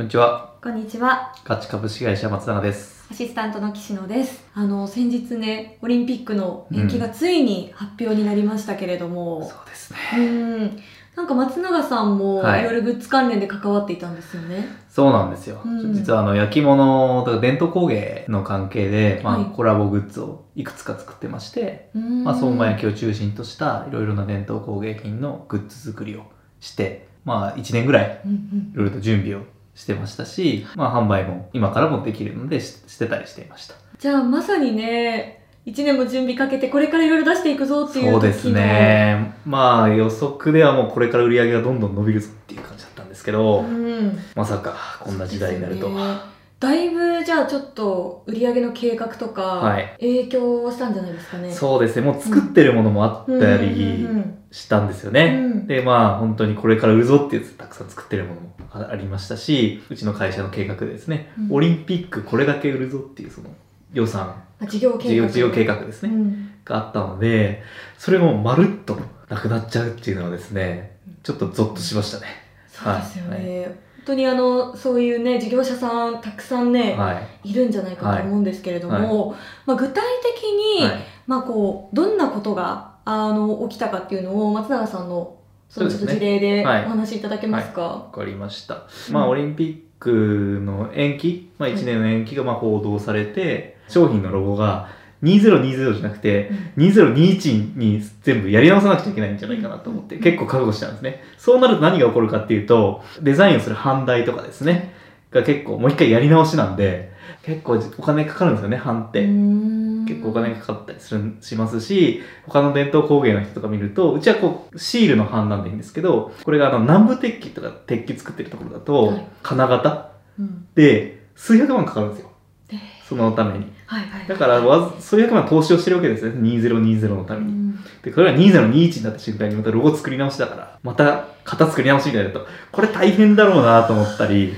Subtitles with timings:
[0.00, 0.54] こんにちは。
[0.62, 1.34] こんにちは。
[1.44, 3.06] ガチ株式会社松永です。
[3.10, 4.42] アシスタントの岸野です。
[4.54, 9.98] あの、先日ね、オリンピックの延期がついに発表になりましたけれども、そうですね。
[10.16, 10.82] うん。
[11.14, 14.68] なんか松永さんもはいいろいろグッズ関連で関わっていたんですよね。
[14.88, 15.60] そうなんですよ。
[15.62, 26.22] うん実はあの焼き物とか伝統工芸の関係で、まあ、はいコラボグッズをいくつか作ってまして、うんまあ、相馬焼きを中心としたいろいろな伝統工芸品のグッズ作りを
[26.58, 29.42] して、まあ1年ぐらいうんうんいろいろと準備を
[29.74, 33.74] してましたし、まあ販売も今からもできるのでししてたりしていました。
[33.98, 38.50] じゃあまさにね、一年も準備かけてこれからいろいろ出していくぞっていうそうです。
[38.50, 39.34] ね。
[39.44, 44.18] まあ予測ではもうこれから売り上げがどんどん伸びるぞっていう感じだったんですけど、うん。
[44.34, 46.39] まさかこんな時代になるとは。
[46.68, 51.52] ねだいぶじゃあちょっと売り上げの計画とかはい影響したんじゃないですかね。
[51.52, 52.02] そうですね。
[52.02, 55.40] もう作ってるものもあったりうんしたんですよね。
[55.42, 63.48] うんで、まあ本当にこれから売るぞってやつたくさん作ってるものもあありましたし、うちの会社の計画でですね、うんオリンピックこれだけ売るぞっていうその
[63.92, 65.08] 予算、あ事業計画。
[65.08, 67.62] 事業事業計画ですね、うんがあったので、
[67.96, 72.26] それもまるっとなくなっちゃうっていうのはですね、ちょっとゾッとしましたね。
[72.68, 73.64] そうですよね。
[73.66, 77.50] 本当にあのそういうね事業者さんたくさんね、はい。
[77.50, 79.34] い、るんじゃないかと思うんですけれども、
[79.66, 80.02] まあ具体
[80.34, 80.44] 的
[80.78, 81.00] に、はい。
[81.26, 85.36] まあこうどんなことがあの起きたかっていうのを松永さんの
[85.68, 87.82] そのちょっと事例でおはい話しいただけますか？
[87.82, 88.86] わかりました。
[89.08, 94.88] うんまあ、オリンピックの延期、まあ、1年の延期がまあ報道されて、商品のロゴが
[95.22, 101.22] 2020じゃなくて、2021に全部やり直さなくちゃいけないんじゃないかなと思って、うん結構覚悟したんですね。
[101.38, 104.94] そうなると何が起こるかっていうと、デザインをする販売とかですね、
[105.30, 107.12] が結構もう一回やり直しなんで、
[107.42, 109.26] 結構お金かかるんですよね、版って。
[109.26, 122.30] 結結構お金かかったりするしますし、他の伝統工芸の人とか見ると、うちはこう、シールの版なんでいいんですけど、これがあの、南部鉄器とか鉄器作ってるところだと、はい金型うんで数百万かかるんですよ。
[122.70, 123.66] えーそのために。
[123.90, 124.28] はいはい。
[124.28, 126.40] だからわず、数百万投資をしてるわけですね。
[126.40, 127.46] 2020のために。
[127.48, 127.70] うん
[128.02, 134.54] で、これが2021になった瞬間にまたロゴ作り直しだから、また型作り直しみたいだと、これ大変だろうなと思ったり、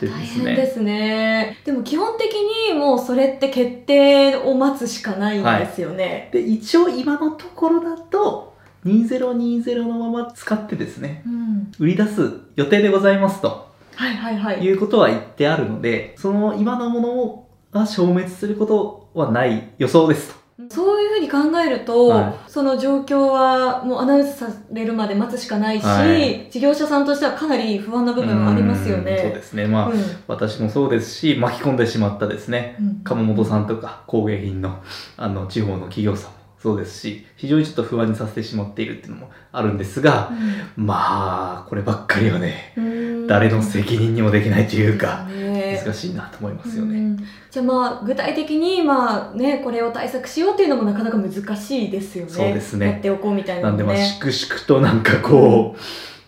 [0.00, 1.58] 大変ですね。
[1.64, 2.32] でも基本的
[2.70, 6.30] にもうそれって決定を待つしかないんですよね。
[6.32, 8.54] で、一応今のところだと、
[8.86, 11.72] 2020のまま使ってですね、うん。
[11.78, 14.64] 売り出す予定でございますとはいはいはい。
[14.64, 20.40] いうことは言ってあるので、その今のものが消滅することはない予想ですと。
[20.68, 26.48] そういうふうに考えると、はその状況はもうアナウンスされるまで待つしかないし、はい。
[26.50, 29.16] 事業者さんとしてはかなり不安な部分はありますようんそうね。
[29.16, 29.66] ですね。
[29.66, 30.00] まあ、うん。
[30.26, 33.00] 私もそうですし、巻き込んでしまったですね、うん。
[33.02, 34.82] 鎌本さんとか工芸品の
[35.16, 40.30] あの地方の企業さんもそうですし、非常にちょっと不安にさせてしまっているっていうのもあるんですが、
[40.76, 43.26] まあ、こればっかりはね、うん。
[43.26, 45.39] 誰の責任にもできないというか、ね
[45.84, 46.98] 難しいなと思いますよね。
[46.98, 47.16] うん
[47.50, 52.30] じゃあまあ具体的にまあねこれを対策しようっていうのもなかなか難しいですよね。
[52.30, 53.96] そうですねやっておこうみたいななんでまあ。
[53.96, 55.80] 粛々となんかこう、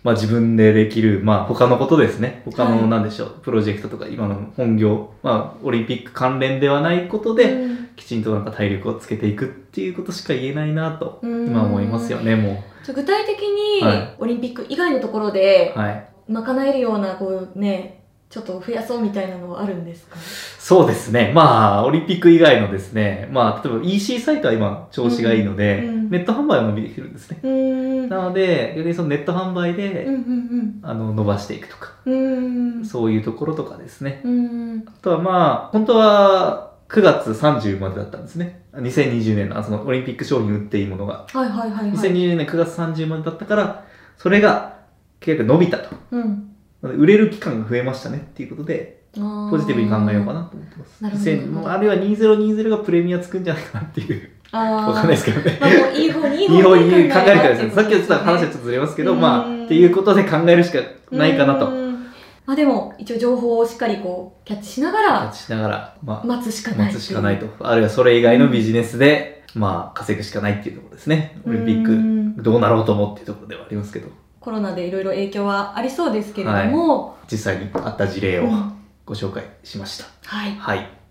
[0.02, 2.42] まあ自分でできる、まあ他のことですね。
[2.44, 15.78] 他はいのなんでしょう、プロジェクトとか今の本業、まあオリンピック関連ではないことで、うんきちんとなんか体力をつけていくっていうことしか言えないなと、うん今思いますよね、もじゃあ具体的にはいオリンピック以外のところでう。
[15.78, 16.08] はい。
[16.28, 18.01] 賄えるようなこうね
[18.32, 20.16] ちょっと増やそうみたいなのはあるんですか？
[20.58, 21.32] そうですね。
[21.34, 28.06] まあ、オリンピック以外のですね、まあ、例えば EC サイトは今調子がいいので、うんうんネット販売は伸びてきてるんですね。
[28.06, 31.92] なので、逆にそのネット販売で、うんうんあの、伸ばしていくとか、
[32.84, 34.22] そういうところとかですね。
[34.86, 38.62] あとはまあ、本当は9月30までだったんですね。
[38.74, 41.24] 2020年のあそのオリンピック商品売っていいものが。
[41.32, 43.84] はいはいはいはい2020年9月30までだったから、
[44.18, 44.80] それが
[45.18, 45.96] 結構伸びたと。
[46.10, 46.51] うん
[46.88, 51.02] 売れる期間が増えましたねっていうことで、ポポジティブに考えようかなと思ってます。
[51.02, 54.30] なるほど2000もうあるいは2020がプレミアつくんじゃないかなっていう。
[54.52, 55.58] あーわかんないですけどね。
[55.60, 57.70] まあもう いい方にいいいい方に考える考からですね。
[57.70, 60.78] さっき言ってた話はちょっととずれますけど、うんまあ、っていうことで考えるしか
[61.10, 61.70] ないかなと。
[62.44, 67.46] まあでも一応情報をしっかりこうキャッチしながキャらッチしながら、まあ、待つしかない待つしかないと。
[67.60, 71.40] あるいはそれ以外のビジネスで、まあ、稼ぐしかないっていうところですね。
[71.46, 74.08] オリンピッうんク、どうなろうともっていうところではありますけど、
[74.42, 80.04] コロナでいろいろ影響はありそうですけれども、実際にあった事例をうんご紹介しました。
[80.24, 81.01] はいはい。